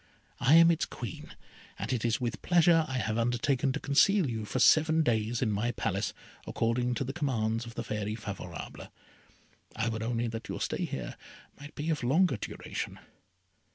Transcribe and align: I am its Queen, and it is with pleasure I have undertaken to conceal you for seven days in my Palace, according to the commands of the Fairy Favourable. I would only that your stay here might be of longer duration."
I 0.39 0.55
am 0.55 0.71
its 0.71 0.87
Queen, 0.87 1.35
and 1.77 1.93
it 1.93 2.03
is 2.03 2.19
with 2.19 2.41
pleasure 2.41 2.85
I 2.87 2.97
have 2.97 3.19
undertaken 3.19 3.71
to 3.73 3.79
conceal 3.79 4.27
you 4.27 4.45
for 4.45 4.57
seven 4.57 5.03
days 5.03 5.43
in 5.43 5.51
my 5.51 5.73
Palace, 5.73 6.11
according 6.47 6.95
to 6.95 7.03
the 7.03 7.13
commands 7.13 7.67
of 7.67 7.75
the 7.75 7.83
Fairy 7.83 8.15
Favourable. 8.15 8.87
I 9.75 9.89
would 9.89 10.01
only 10.01 10.25
that 10.29 10.49
your 10.49 10.59
stay 10.59 10.85
here 10.85 11.17
might 11.59 11.75
be 11.75 11.91
of 11.91 12.01
longer 12.03 12.37
duration." 12.37 12.97